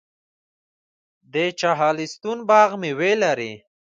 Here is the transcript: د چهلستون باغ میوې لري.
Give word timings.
د 1.33 1.35
چهلستون 1.59 2.37
باغ 2.49 2.69
میوې 2.81 3.13
لري. 3.23 3.53